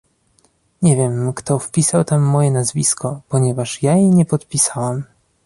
[0.81, 5.03] Nie wiem, kto wpisał tam moje nazwisko, ponieważ ja jej nie podpisałam